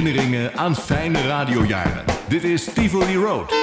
[0.00, 2.04] Herinneringen aan fijne radiojaren.
[2.28, 3.54] Dit is Tivoli Road.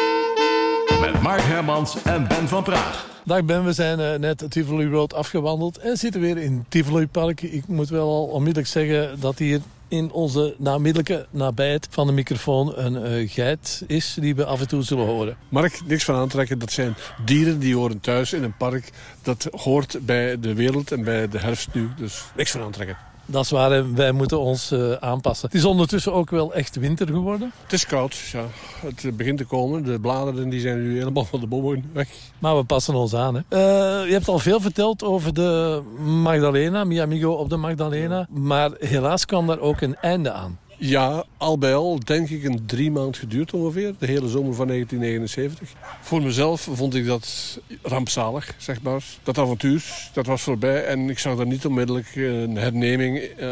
[1.02, 3.08] Met Mark Hermans en Ben van Praag.
[3.25, 7.42] Dag Ben, we zijn uh, net Tivoli Road afgewandeld en zitten weer in Tivoli Park.
[7.42, 12.78] Ik moet wel al onmiddellijk zeggen dat hier in onze namiddelijke nabijheid van de microfoon
[12.78, 15.38] een uh, geit is die we af en toe zullen horen.
[15.50, 16.60] Mark, niks van aantrekken.
[16.60, 16.96] Dat zijn
[17.26, 18.90] dieren die horen thuis in een park.
[19.22, 21.90] Dat hoort bij de wereld en bij de herfst nu.
[21.98, 22.98] Dus niks van aantrekken.
[23.30, 25.48] Dat is waar, wij moeten ons uh, aanpassen.
[25.48, 27.52] Het is ondertussen ook wel echt winter geworden.
[27.64, 28.43] Het is koud, ja.
[28.79, 29.83] Het begint te komen.
[29.83, 32.09] De bladeren die zijn nu helemaal van de bomen weg.
[32.39, 33.35] Maar we passen ons aan.
[33.35, 33.41] Hè.
[33.49, 35.81] Uh, je hebt al veel verteld over de
[36.21, 38.27] Magdalena, Mi Amigo op de Magdalena.
[38.29, 40.57] Maar helaas kwam daar ook een einde aan.
[40.80, 43.94] Ja, al bij al denk ik een drie maand geduurd ongeveer.
[43.98, 45.73] De hele zomer van 1979.
[46.02, 49.03] Voor mezelf vond ik dat rampzalig, zeg maar.
[49.23, 50.86] Dat avontuur, dat was voorbij.
[50.86, 53.52] En ik zag daar niet onmiddellijk een herneming uh,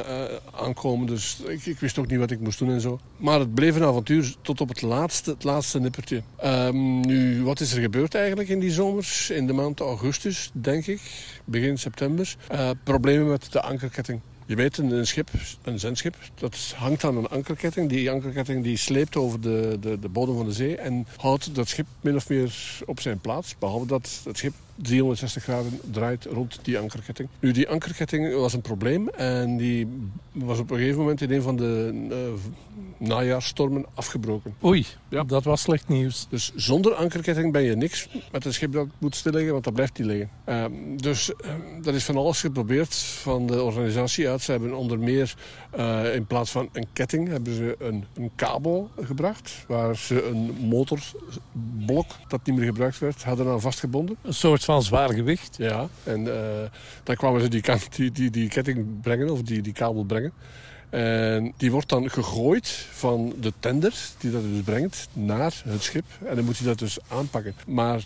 [0.52, 1.08] aankomen.
[1.08, 3.00] Dus ik, ik, wist ook niet wat ik moest doen en zo.
[3.18, 6.22] Maar het bleef een avontuur tot op het laatste, het laatste nippertje.
[6.44, 9.30] Um, nu, wat is er gebeurd eigenlijk in die zomers?
[9.30, 11.02] In de maand augustus, denk ik.
[11.46, 12.36] Begin september.
[12.52, 14.22] Uh, problemen met de ankerketting.
[14.48, 15.30] Je weet, een schip,
[15.64, 17.90] een zendschip, dat hangt aan een ankerketting.
[17.90, 21.68] Die ankerketting die sleept over de, de, de bodem van de zee en houdt dat
[21.68, 23.56] schip min of meer op zijn plaats.
[23.60, 27.30] Behalve dat het schip 360 graden draait rond die ankerketting.
[27.40, 29.88] Nu, die ankerketting was een probleem en die
[30.32, 32.18] was op een gegeven moment in een van de uh,
[32.98, 34.56] najaarstormen afgebroken.
[34.64, 35.24] Oei, ja.
[35.24, 36.28] dat was slecht nieuws.
[36.30, 39.96] Dus zonder ankerketting ben je niks met een schip dat moet stilliggen, want dat blijft
[39.96, 40.30] die liggen.
[40.50, 40.66] Uh,
[40.98, 44.42] dus uh, dat is van alles geprobeerd van de organisatie uit.
[44.42, 45.36] Ze hebben onder meer
[45.78, 50.52] uh, in plaats van een ketting hebben ze een, een kabel gebracht, waar ze een
[50.62, 54.16] motorblok dat niet meer gebruikt werd, hadden aan vastgebonden.
[54.22, 55.58] Een soort van zwaar gewicht.
[55.58, 56.34] Ja, en uh,
[57.04, 57.64] dan kwamen ze die,
[57.96, 60.34] die, die, die ketting brengen, of die, die kabel brengen.
[60.90, 66.06] En die wordt dan gegooid van de tender die dat dus brengt naar het schip.
[66.26, 67.56] En dan moet hij dat dus aanpakken.
[67.68, 68.04] Maar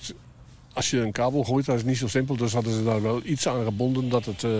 [0.73, 2.35] als je een kabel gooit, dat is niet zo simpel.
[2.35, 4.51] Dus hadden ze daar wel iets aan gebonden dat het, uh,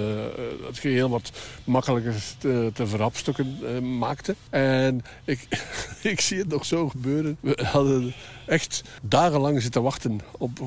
[0.66, 1.32] het geheel wat
[1.64, 4.36] makkelijker te, te verhapstukken uh, maakte.
[4.50, 5.48] En ik,
[6.02, 7.38] ik zie het nog zo gebeuren.
[7.40, 8.14] We hadden
[8.46, 10.60] echt dagenlang zitten wachten op,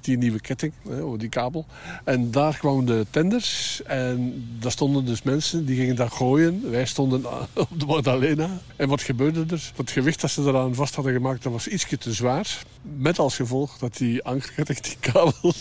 [0.00, 0.72] die nieuwe ketting,
[1.02, 1.66] op die kabel.
[2.04, 6.70] En daar kwamen de tenders en daar stonden dus mensen die gingen daar gooien.
[6.70, 8.48] Wij stonden op de Magdalena.
[8.76, 9.72] En wat gebeurde er?
[9.76, 12.62] Het gewicht dat ze eraan vast hadden gemaakt, dat was ietsje te zwaar.
[12.82, 15.52] Met als gevolg dat die ankerketting, die kabel,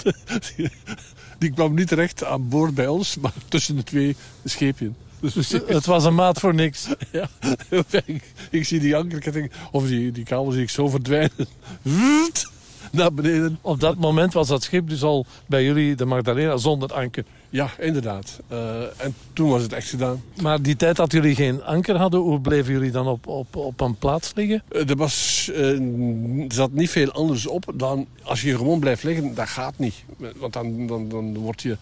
[0.55, 0.69] die,
[1.39, 4.91] die kwam niet terecht aan boord bij ons, maar tussen de twee scheepjes.
[5.19, 6.87] Dus het was een maat voor niks.
[7.11, 7.29] Ja,
[8.05, 11.47] ik, ik zie die ankerketting, of die, die kabel zie ik zo verdwijnen.
[12.95, 13.57] Naar beneden.
[13.61, 17.23] Op dat moment was dat schip dus al bij jullie, de Magdalena, zonder anker.
[17.49, 18.39] Ja, inderdaad.
[18.51, 20.23] Uh, en toen was het echt gedaan.
[20.41, 23.81] Maar die tijd dat jullie geen anker hadden, hoe bleven jullie dan op, op, op
[23.81, 24.63] een plaats liggen?
[24.71, 29.03] Uh, er, was, uh, er zat niet veel anders op dan als je gewoon blijft
[29.03, 30.03] liggen, dat gaat niet.
[30.35, 31.77] Want dan, dan, dan word je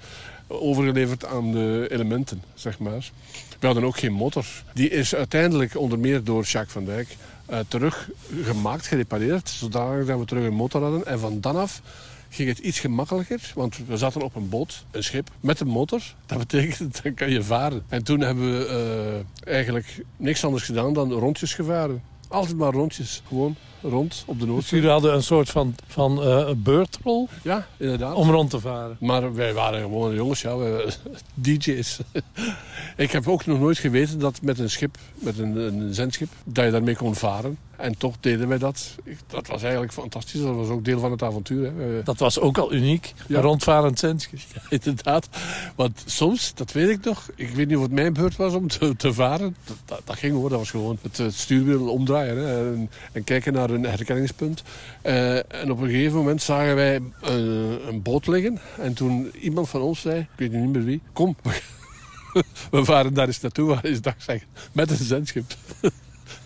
[0.59, 3.11] overgeleverd aan de elementen, zeg maar.
[3.59, 4.45] We hadden ook geen motor.
[4.73, 7.17] Die is uiteindelijk onder meer door Jacques van Dijk
[7.49, 11.05] uh, teruggemaakt, gerepareerd, zodat we terug een motor hadden.
[11.05, 11.81] En van dan af
[12.29, 16.01] ging het iets gemakkelijker, want we zaten op een boot, een schip, met een motor.
[16.25, 17.83] Dat betekent, dan kan je varen.
[17.89, 22.03] En toen hebben we uh, eigenlijk niks anders gedaan dan rondjes gevaren.
[22.27, 24.61] Altijd maar rondjes, gewoon rond op de Noordzee.
[24.61, 27.29] Dus jullie hadden een soort van, van uh, beurtrol?
[27.43, 28.15] Ja, inderdaad.
[28.15, 28.97] Om rond te varen?
[28.99, 30.85] Maar wij waren gewoon jongens, ja, wij,
[31.33, 31.99] DJ's.
[32.97, 36.65] ik heb ook nog nooit geweten dat met een schip, met een, een zendschip, dat
[36.65, 37.57] je daarmee kon varen.
[37.83, 38.95] En toch deden wij dat.
[39.27, 40.41] Dat was eigenlijk fantastisch.
[40.41, 41.71] Dat was ook deel van het avontuur.
[41.77, 42.03] Hè.
[42.03, 43.13] Dat was ook al uniek.
[43.27, 43.35] Ja.
[43.35, 44.39] Een rondvarend zendschip.
[44.53, 45.29] Ja, inderdaad.
[45.75, 47.29] Want soms, dat weet ik nog.
[47.35, 49.55] Ik weet niet of het mijn beurt was om te, te varen.
[49.65, 50.49] Dat, dat, dat, ging hoor.
[50.49, 52.37] Dat was gewoon het, het stuurwiel omdraaien.
[52.37, 52.73] Hè.
[52.73, 54.63] En, en, kijken naar een herkenningspunt.
[55.03, 58.59] Uh, en op een gegeven moment zagen wij een, een boot liggen.
[58.79, 61.01] En toen iemand van ons zei, ik weet niet meer wie.
[61.13, 61.35] Kom,
[62.71, 63.67] we varen daar eens naartoe.
[63.67, 64.47] Waar is dag zeggen.
[64.71, 65.45] Met een zendschip.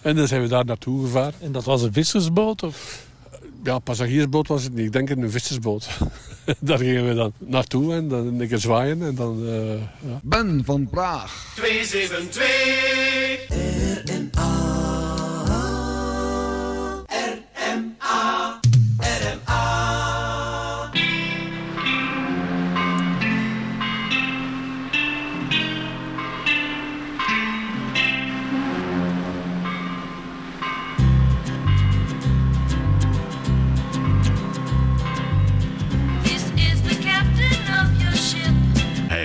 [0.02, 1.34] En dan zijn we daar naartoe gevaren.
[1.42, 2.64] En dat was een vissersboot?
[2.64, 3.06] Of?
[3.64, 4.86] Ja, passagiersboot was het niet.
[4.86, 5.88] Ik denk een vissersboot.
[6.60, 9.02] daar gingen we dan naartoe en dan een keer zwaaien.
[9.02, 10.20] En dan, uh, ja.
[10.24, 11.54] Ben van Praag.
[11.56, 13.07] 272